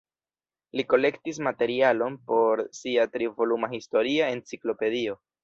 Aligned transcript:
Li 0.77 0.85
kolektis 0.93 1.39
materialon 1.47 2.15
por 2.31 2.65
sia 2.79 3.07
tri 3.13 3.29
voluma 3.43 3.71
historia 3.77 4.33
enciklopedio. 4.39 5.19